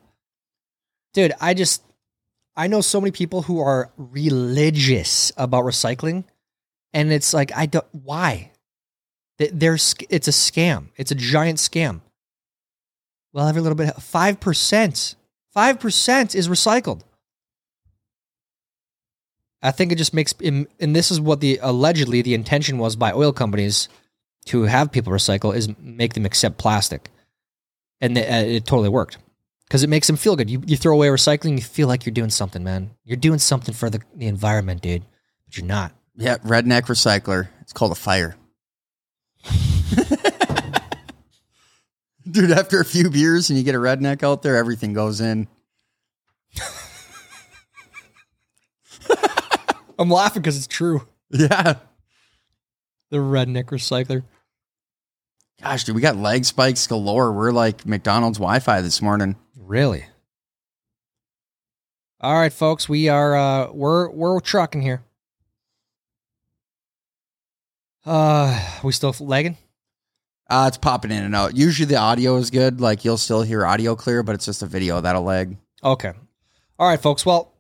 [1.14, 1.84] Dude, I just,
[2.56, 6.26] I know so many people who are religious about recycling.
[6.94, 8.52] And it's like, I don't, why?
[9.38, 10.88] There's, it's a scam.
[10.98, 12.02] It's a giant scam.
[13.32, 15.16] Well, every little bit, 5%,
[15.56, 17.02] 5% is recycled.
[19.62, 23.12] I think it just makes, and this is what the allegedly the intention was by
[23.12, 23.90] oil companies
[24.46, 27.10] to have people recycle is make them accept plastic,
[28.02, 29.18] and it, uh, it totally worked
[29.66, 30.50] because it makes them feel good.
[30.50, 32.92] You you throw away recycling, you feel like you're doing something, man.
[33.06, 35.04] You're doing something for the, the environment, dude,
[35.46, 35.94] but you're not.
[36.16, 36.38] Yeah.
[36.40, 37.48] Redneck recycler.
[37.62, 38.36] It's called a fire.
[42.30, 45.48] Dude, after a few beers and you get a redneck out there, everything goes in.
[49.98, 51.08] I'm laughing because it's true.
[51.32, 51.76] Yeah.
[53.10, 54.24] The redneck recycler.
[55.62, 57.32] Gosh, dude, we got leg spikes galore.
[57.34, 59.36] We're like McDonald's Wi Fi this morning.
[59.58, 60.06] Really?
[62.22, 65.04] All right, folks, we are uh we're we're trucking here.
[68.06, 69.58] Uh we still lagging?
[70.50, 71.56] Uh, it's popping in and out.
[71.56, 72.82] Usually the audio is good.
[72.82, 75.56] Like you'll still hear audio clear, but it's just a video that'll lag.
[75.84, 76.12] Okay.
[76.80, 77.24] All right, folks.
[77.24, 77.54] Well,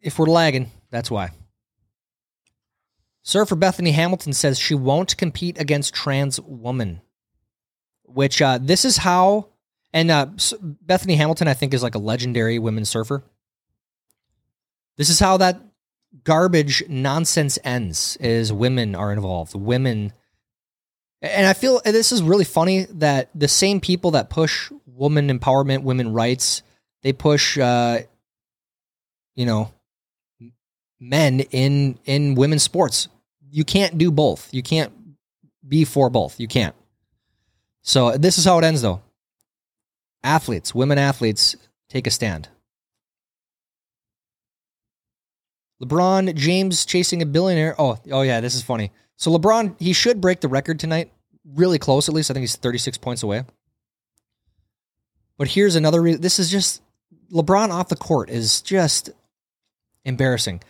[0.00, 1.30] if we're lagging, that's why.
[3.34, 7.00] Surfer Bethany Hamilton says she won't compete against trans woman,
[8.04, 9.48] which uh, this is how.
[9.92, 10.28] And uh,
[10.60, 13.24] Bethany Hamilton, I think, is like a legendary women surfer.
[14.96, 15.60] This is how that
[16.22, 19.56] garbage nonsense ends: is women are involved.
[19.56, 20.12] Women,
[21.20, 25.82] and I feel this is really funny that the same people that push woman empowerment,
[25.82, 26.62] women rights,
[27.02, 27.98] they push, uh,
[29.34, 29.74] you know,
[31.00, 33.08] men in in women's sports.
[33.54, 34.52] You can't do both.
[34.52, 34.92] You can't
[35.66, 36.40] be for both.
[36.40, 36.74] You can't.
[37.82, 39.00] So this is how it ends, though.
[40.24, 41.54] Athletes, women athletes,
[41.88, 42.48] take a stand.
[45.80, 47.76] LeBron James chasing a billionaire.
[47.78, 48.90] Oh, oh yeah, this is funny.
[49.14, 51.12] So LeBron, he should break the record tonight.
[51.44, 52.32] Really close, at least.
[52.32, 53.44] I think he's 36 points away.
[55.38, 56.02] But here's another.
[56.02, 56.82] Re- this is just
[57.32, 59.10] LeBron off the court is just
[60.04, 60.60] embarrassing.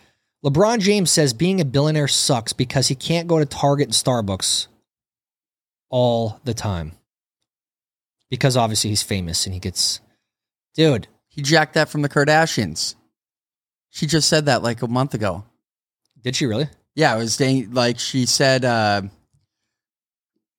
[0.45, 4.67] LeBron James says being a billionaire sucks because he can't go to Target and Starbucks
[5.89, 6.91] all the time.
[8.29, 10.01] Because obviously he's famous and he gets.
[10.75, 12.95] Dude, He jacked that from the Kardashians.
[13.89, 15.45] She just said that like a month ago.
[16.21, 16.69] did she really?
[16.93, 19.01] Yeah, I was saying like she said uh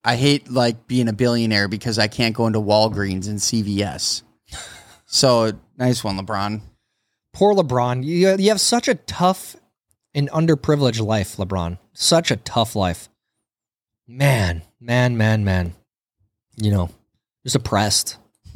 [0.03, 4.23] I hate like being a billionaire because I can't go into Walgreens and CVS.
[5.05, 6.61] So nice one, LeBron.
[7.33, 8.03] Poor LeBron.
[8.03, 9.55] You, you have such a tough
[10.17, 11.77] and underprivileged life, LeBron.
[11.93, 13.07] Such a tough life.
[14.07, 15.75] Man, man, man, man.
[16.55, 16.89] You know,
[17.43, 18.17] just oppressed.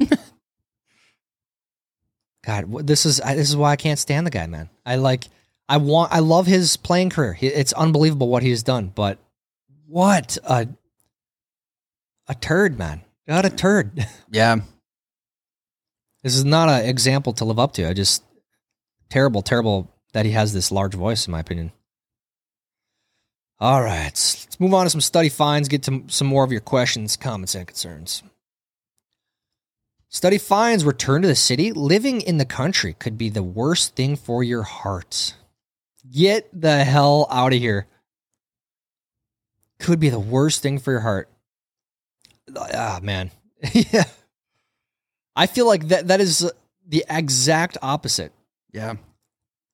[2.44, 4.68] God, this is this is why I can't stand the guy, man.
[4.84, 5.28] I like,
[5.68, 7.38] I want, I love his playing career.
[7.40, 9.18] It's unbelievable what he's done, but
[9.86, 10.66] what a
[12.26, 13.02] a turd, man.
[13.28, 14.06] Got a turd.
[14.30, 14.56] Yeah.
[16.24, 17.88] This is not an example to live up to.
[17.88, 18.22] I just
[19.10, 21.72] terrible, terrible that he has this large voice, in my opinion.
[23.58, 25.68] All right, let's move on to some study finds.
[25.68, 28.22] Get to some more of your questions, comments, and concerns.
[30.08, 31.72] Study finds return to the city.
[31.72, 35.34] Living in the country could be the worst thing for your heart.
[36.10, 37.86] Get the hell out of here.
[39.78, 41.30] Could be the worst thing for your heart.
[42.54, 43.30] Ah, man.
[43.72, 44.04] yeah.
[45.34, 46.50] I feel like that that is
[46.86, 48.32] the exact opposite.
[48.72, 48.96] Yeah.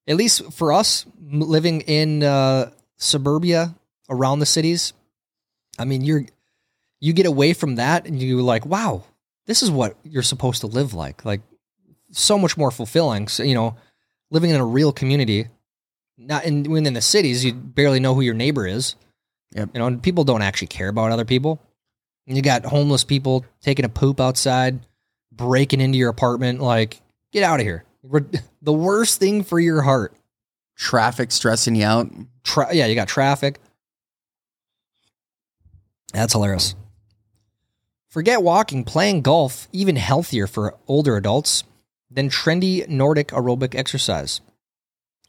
[0.09, 3.75] At least for us living in uh, suburbia
[4.09, 4.95] around the cities.
[5.79, 6.25] I mean, you're
[7.01, 9.05] you get away from that and you're like, wow,
[9.47, 11.25] this is what you're supposed to live like.
[11.25, 11.43] Like
[12.11, 13.29] so much more fulfilling.
[13.29, 13.77] So, you know,
[14.31, 15.47] living in a real community.
[16.17, 18.97] Not in when in the cities, you barely know who your neighbor is.
[19.55, 19.71] Yep.
[19.75, 21.61] You know, and people don't actually care about other people.
[22.27, 24.81] And you got homeless people taking a poop outside,
[25.33, 26.61] breaking into your apartment.
[26.61, 27.01] Like,
[27.33, 27.85] get out of here.
[28.03, 28.23] Re-
[28.63, 30.15] The worst thing for your heart.
[30.77, 32.11] Traffic stressing you out.
[32.45, 33.61] Tra- yeah, you got traffic.
[36.13, 36.75] That's hilarious.
[38.09, 41.65] Forget walking, playing golf, even healthier for older adults
[42.11, 44.41] than trendy Nordic aerobic exercise.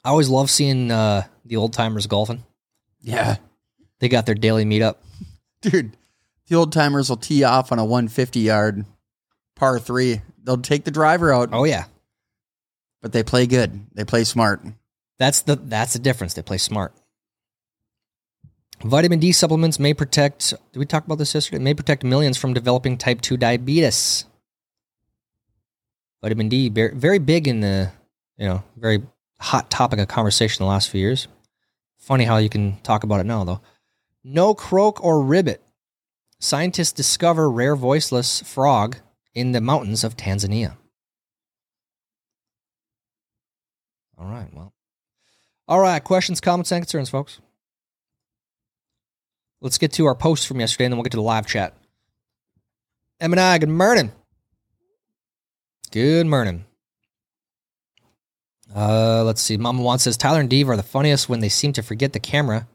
[0.03, 2.43] I always love seeing uh, the old timers golfing.
[3.01, 3.35] Yeah.
[3.99, 4.95] They got their daily meetup.
[5.61, 5.97] Dude,
[6.47, 8.85] the old timers will tee off on a 150 yard
[9.55, 10.21] par three.
[10.41, 11.85] They'll take the driver out, Oh yeah,
[13.01, 13.87] but they play good.
[13.93, 14.61] They play smart.
[15.17, 16.33] that's the that's the difference.
[16.33, 16.93] They play smart.
[18.83, 20.53] Vitamin D supplements may protect.
[20.71, 21.61] Did we talk about this yesterday?
[21.61, 24.25] May protect millions from developing type two diabetes.
[26.21, 27.91] Vitamin D, very big in the,
[28.37, 29.01] you know, very
[29.39, 31.27] hot topic of conversation the last few years.
[31.97, 33.61] Funny how you can talk about it now, though.
[34.23, 35.61] No croak or ribbit.
[36.39, 38.97] Scientists discover rare voiceless frog
[39.33, 40.75] in the mountains of Tanzania.
[44.19, 44.73] All right, well.
[45.67, 47.39] All right, questions, comments, and concerns, folks.
[49.61, 51.73] Let's get to our post from yesterday, and then we'll get to the live chat.
[53.21, 54.11] M and I, good morning.
[55.91, 56.65] Good morning.
[58.75, 59.57] Uh, let's see.
[59.57, 62.19] Mama Juan says Tyler and Dave are the funniest when they seem to forget the
[62.19, 62.67] camera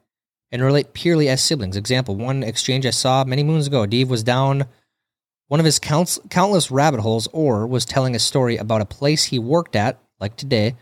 [0.50, 1.76] and relate purely as siblings.
[1.76, 3.86] Example: One exchange I saw many moons ago.
[3.86, 4.64] Dave was down
[5.48, 9.24] one of his counts, countless rabbit holes, or was telling a story about a place
[9.24, 10.74] he worked at, like today.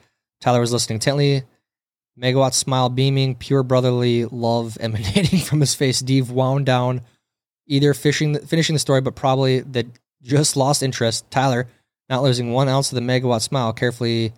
[0.43, 1.45] Tyler was listening intently.
[2.21, 6.01] Megawatt smile beaming, pure brotherly love emanating from his face.
[6.01, 7.01] Dave wound down,
[7.67, 9.87] either fishing, finishing the story, but probably that
[10.21, 11.31] just lost interest.
[11.31, 11.69] Tyler,
[12.11, 14.33] not losing one ounce of the megawatt smile, carefully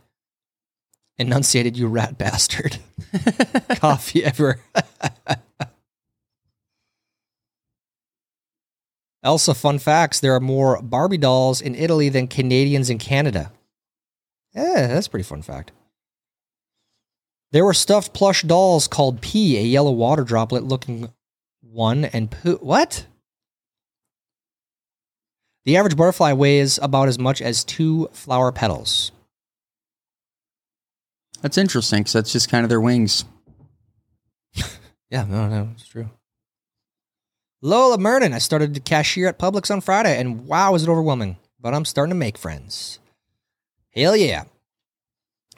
[1.17, 2.79] enunciated, "You rat bastard."
[3.71, 4.61] Coffee ever.
[9.23, 13.51] Elsa, fun facts: there are more Barbie dolls in Italy than Canadians in Canada.
[14.55, 15.73] Yeah, that's a pretty fun fact.
[17.55, 21.12] There were stuffed plush dolls called P, a yellow water droplet looking
[21.62, 22.57] one, and Pooh.
[22.57, 23.07] What?
[25.64, 29.12] The average butterfly weighs about as much as two flower petals.
[31.43, 33.25] That's interesting because that's just kind of their wings.
[35.11, 36.11] Yeah, no, no, it's true.
[37.62, 41.37] Lola Mernon, I started to cashier at Publix on Friday, and wow, is it overwhelming.
[41.61, 42.99] But I'm starting to make friends.
[43.95, 44.45] Hell yeah.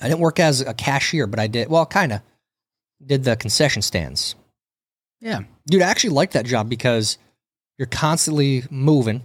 [0.00, 2.20] I didn't work as a cashier, but I did, well, kind of,
[3.04, 4.34] did the concession stands.
[5.20, 5.40] Yeah.
[5.66, 7.18] Dude, I actually like that job because
[7.78, 9.24] you're constantly moving,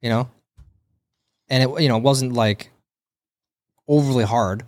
[0.00, 0.30] you know,
[1.48, 2.70] and it, you know, wasn't like
[3.88, 4.64] overly hard,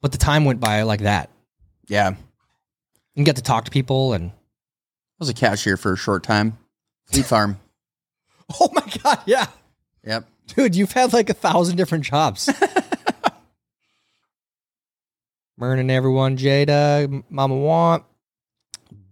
[0.00, 1.30] but the time went by like that.
[1.86, 2.14] Yeah.
[3.14, 6.58] You get to talk to people and, I was a cashier for a short time.
[7.06, 7.60] Fleet farm.
[8.60, 9.46] oh my God, yeah.
[10.04, 10.26] Yep.
[10.48, 12.48] Dude, you've had like a thousand different jobs.
[15.58, 16.36] Mernin, everyone.
[16.36, 18.04] Jada, Mama Want,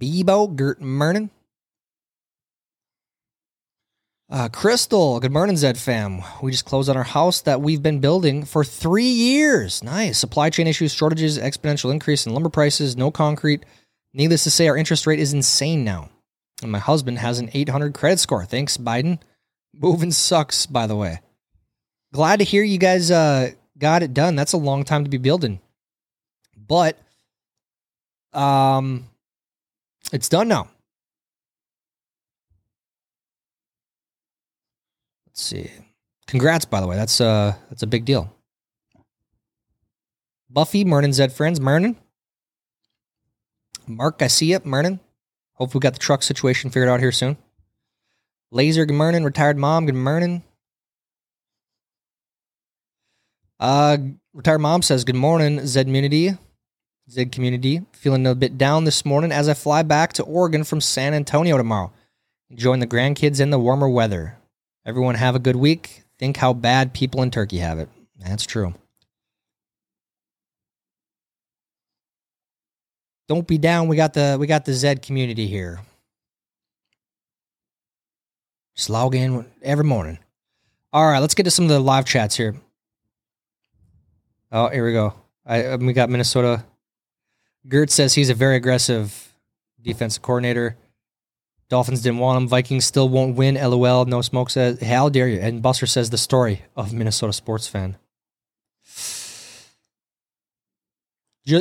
[0.01, 1.31] Bebo, Gert Mernin.
[4.29, 6.23] Uh, Crystal, good morning, Zed fam.
[6.43, 9.85] We just closed on our house that we've been building for three years.
[9.85, 10.19] Nice.
[10.19, 13.65] Supply chain issues, shortages, exponential increase in lumber prices, no concrete.
[14.15, 16.09] Needless to say, our interest rate is insane now.
[16.63, 18.45] And my husband has an 800 credit score.
[18.47, 19.21] Thanks, Biden.
[19.75, 21.21] Moving sucks, by the way.
[22.13, 24.35] Glad to hear you guys uh, got it done.
[24.35, 25.61] That's a long time to be building.
[26.67, 26.99] But
[28.33, 29.09] um
[30.13, 30.69] it's done now.
[35.27, 35.71] Let's see.
[36.27, 36.97] Congrats, by the way.
[36.97, 38.35] That's uh that's a big deal.
[40.51, 41.97] Buffy, Mernon, Zed friends, Mernon.
[43.87, 45.01] Mark, I see you, Mernon.
[45.55, 47.37] Hope we got the truck situation figured out here soon.
[48.51, 49.25] Laser, good morning.
[49.25, 50.43] Retired mom, good morning.
[53.59, 53.97] Uh,
[54.35, 56.37] retired mom says, Good morning, Zedmunity.
[57.11, 60.81] Zed community feeling a bit down this morning as I fly back to Oregon from
[60.81, 61.93] San Antonio tomorrow.
[62.51, 64.39] Enjoying the grandkids and the warmer weather.
[64.87, 66.03] Everyone have a good week.
[66.19, 67.89] Think how bad people in Turkey have it.
[68.19, 68.75] That's true.
[73.29, 73.89] Don't be down.
[73.89, 75.81] We got the we got the Zed community here.
[78.77, 80.19] Just log in every morning.
[80.93, 82.55] All right, let's get to some of the live chats here.
[84.51, 85.15] Oh, here we go.
[85.47, 86.65] I um, we got Minnesota.
[87.69, 89.33] Gert says he's a very aggressive
[89.81, 90.77] defensive coordinator.
[91.69, 92.49] Dolphins didn't want him.
[92.49, 93.55] Vikings still won't win.
[93.55, 94.05] LOL.
[94.05, 95.41] No smoke says, how dare you?
[95.41, 97.97] And Buster says the story of Minnesota sports fan.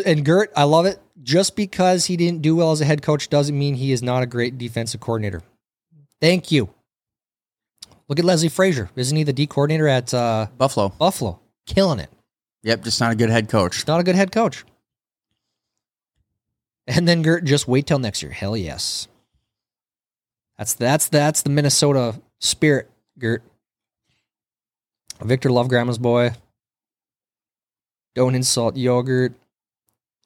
[0.06, 1.00] And Gert, I love it.
[1.24, 4.22] Just because he didn't do well as a head coach doesn't mean he is not
[4.22, 5.44] a great defensive coordinator.
[6.20, 6.70] Thank you.
[8.08, 8.90] Look at Leslie Frazier.
[8.96, 10.90] Isn't he the D coordinator at uh, Buffalo.
[10.90, 11.40] Buffalo?
[11.66, 12.10] Killing it.
[12.64, 13.88] Yep, just not a good head coach.
[13.88, 14.66] Not a good head coach.
[16.88, 18.32] And then Gert, just wait till next year.
[18.32, 19.08] Hell yes.
[20.58, 23.44] That's that's that's the Minnesota spirit, Gert.
[25.22, 26.32] Victor Love Grandma's boy.
[28.16, 29.34] Don't insult yogurt.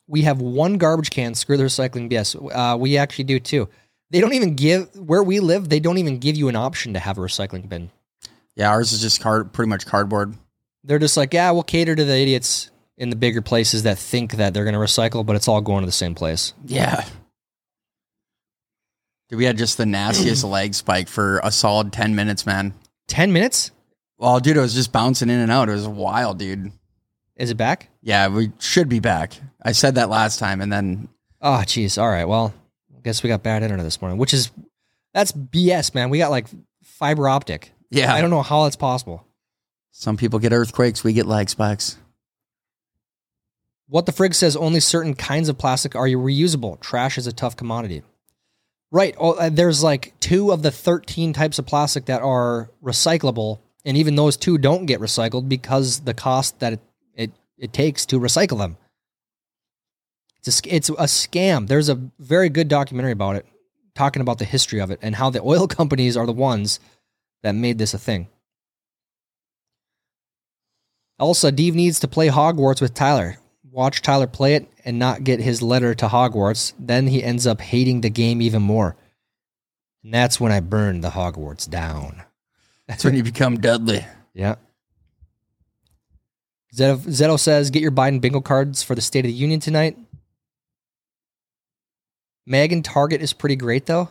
[0.08, 1.36] We have one garbage can.
[1.36, 2.12] Screw the recycling.
[2.12, 3.70] Yes, uh, we actually do too.
[4.12, 5.70] They don't even give where we live.
[5.70, 7.92] They don't even give you an option to have a recycling bin.
[8.56, 10.36] Yeah, ours is just card, pretty much cardboard.
[10.84, 14.34] They're just like, yeah, we'll cater to the idiots in the bigger places that think
[14.34, 16.54] that they're going to recycle, but it's all going to the same place.
[16.66, 17.06] Yeah.
[19.30, 22.74] Dude, we had just the nastiest lag spike for a solid 10 minutes, man.
[23.08, 23.72] 10 minutes?
[24.18, 25.68] Well, dude, it was just bouncing in and out.
[25.68, 26.72] It was wild, dude.
[27.36, 27.90] Is it back?
[28.02, 29.34] Yeah, we should be back.
[29.62, 31.10] I said that last time, and then
[31.42, 32.02] Oh, jeez.
[32.02, 32.26] All right.
[32.26, 32.54] Well,
[32.96, 34.52] I guess we got bad internet this morning, which is,
[35.14, 36.10] that's BS, man.
[36.10, 36.48] We got like
[36.84, 37.72] fiber optic.
[37.92, 39.26] yeah, I don't know how that's possible.
[39.92, 41.04] some people get earthquakes.
[41.04, 41.98] We get lag spikes.
[43.88, 46.80] What the frig says only certain kinds of plastic are reusable.
[46.80, 48.02] Trash is a tough commodity.
[48.92, 49.16] Right.
[49.20, 53.60] Oh, uh, there's like two of the 13 types of plastic that are recyclable.
[53.84, 56.80] And even those two don't get recycled because the cost that it,
[57.14, 58.78] it, it takes to recycle them.
[60.44, 61.68] It's a, it's a scam.
[61.68, 63.46] There's a very good documentary about it,
[63.94, 66.80] talking about the history of it and how the oil companies are the ones
[67.44, 68.30] that made this a thing.
[71.20, 73.38] Also, Dave needs to play Hogwarts with Tyler.
[73.76, 76.72] Watch Tyler play it and not get his letter to Hogwarts.
[76.80, 78.96] Then he ends up hating the game even more.
[80.02, 82.24] And that's when I burned the Hogwarts down.
[82.88, 84.06] That's when you become Dudley.
[84.34, 84.56] Yeah.
[86.74, 89.98] Zeto, Zeto says, get your Biden bingo cards for the State of the Union tonight.
[92.46, 94.10] Megan Target is pretty great, though.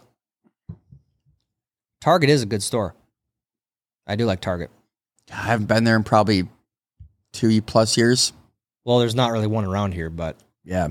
[2.03, 2.95] Target is a good store.
[4.07, 4.71] I do like Target.
[5.33, 6.49] I haven't been there in probably
[7.33, 8.35] two plus years.
[8.85, 10.89] Well, there's not really one around here, but Yeah.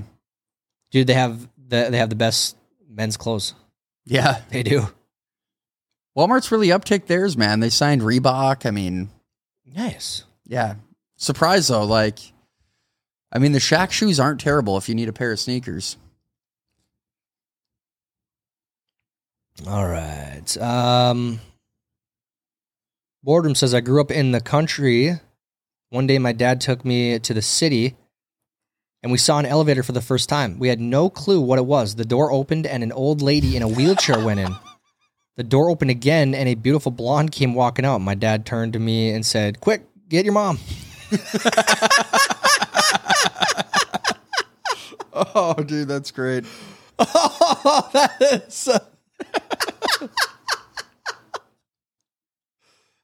[0.90, 2.56] dude, they have the they have the best
[2.88, 3.54] men's clothes.
[4.04, 4.40] Yeah.
[4.50, 4.86] They do.
[6.16, 7.60] Walmart's really upticked theirs, man.
[7.60, 8.66] They signed Reebok.
[8.66, 9.10] I mean,
[9.66, 10.24] Nice.
[10.46, 10.74] yeah.
[11.16, 12.18] Surprise though, like
[13.32, 15.96] I mean the Shaq shoes aren't terrible if you need a pair of sneakers.
[19.68, 20.56] All right.
[20.58, 21.40] Um,
[23.22, 25.20] Boardroom says I grew up in the country.
[25.94, 27.94] One day, my dad took me to the city,
[29.04, 30.58] and we saw an elevator for the first time.
[30.58, 31.94] We had no clue what it was.
[31.94, 34.52] The door opened, and an old lady in a wheelchair went in.
[35.36, 38.00] The door opened again, and a beautiful blonde came walking out.
[38.00, 40.58] My dad turned to me and said, "Quick, get your mom."
[45.16, 46.44] Oh, dude, that's great.
[46.98, 48.68] Oh, that is.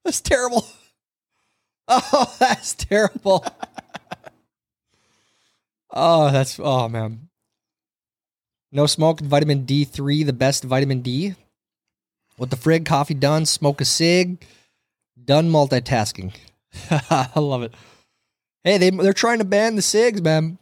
[0.05, 0.67] that's terrible.
[2.13, 3.45] Oh, that's terrible.
[5.91, 7.29] oh, that's oh man.
[8.71, 11.35] No smoke, vitamin D3, the best vitamin D.
[12.37, 14.47] What the frig, coffee done, smoke a cig,
[15.23, 16.33] done multitasking.
[17.11, 17.75] I love it.
[18.63, 20.59] Hey, they they're trying to ban the cigs, man.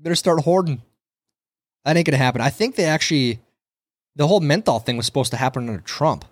[0.00, 0.82] Better start hoarding.
[1.84, 2.40] That ain't gonna happen.
[2.40, 3.38] I think they actually
[4.16, 6.24] the whole menthol thing was supposed to happen under Trump.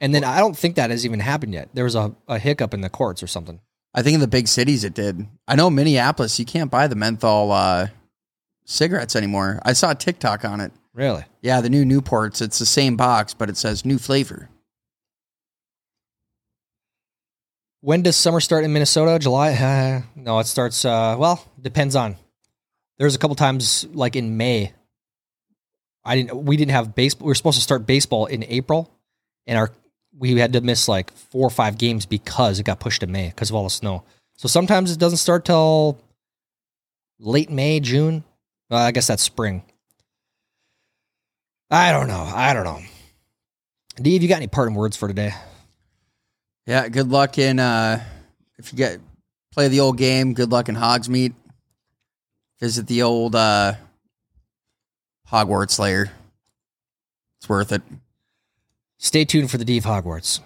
[0.00, 1.70] And then I don't think that has even happened yet.
[1.74, 3.60] There was a, a hiccup in the courts or something.
[3.94, 5.26] I think in the big cities it did.
[5.48, 7.88] I know Minneapolis, you can't buy the menthol uh,
[8.64, 9.60] cigarettes anymore.
[9.64, 10.72] I saw a TikTok on it.
[10.94, 11.24] Really?
[11.42, 12.42] Yeah, the new Newports.
[12.42, 14.48] It's the same box, but it says new flavor.
[17.80, 19.18] When does summer start in Minnesota?
[19.18, 19.52] July?
[19.52, 20.84] Uh, no, it starts.
[20.84, 22.16] Uh, well, depends on.
[22.98, 24.72] There's a couple times like in May.
[26.04, 26.44] I didn't.
[26.44, 27.26] We didn't have baseball.
[27.26, 28.92] We were supposed to start baseball in April,
[29.46, 29.70] and our
[30.18, 33.28] we had to miss like four or five games because it got pushed to May
[33.28, 34.04] because of all the snow.
[34.36, 35.98] So sometimes it doesn't start till
[37.18, 38.24] late May, June.
[38.70, 39.62] I guess that's spring.
[41.70, 42.30] I don't know.
[42.34, 42.80] I don't know.
[43.96, 45.32] Dave, you got any parting words for today?
[46.66, 48.02] Yeah, good luck in uh
[48.58, 49.00] if you get
[49.52, 51.34] play the old game, good luck in Hogsmeade.
[52.60, 53.74] Visit the old uh
[55.30, 56.10] Hogwarts layer.
[57.40, 57.82] It's worth it.
[58.98, 60.40] Stay tuned for the Dave Hogwarts.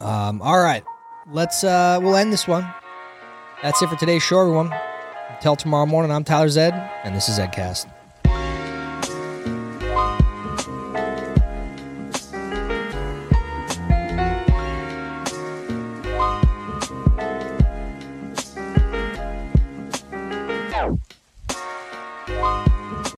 [0.00, 0.84] Um, all right.
[1.32, 2.66] Let's uh we'll end this one.
[3.62, 4.72] That's it for today's show, everyone.
[5.30, 6.72] Until tomorrow morning, I'm Tyler Zed,
[7.04, 7.90] and this is Edcast.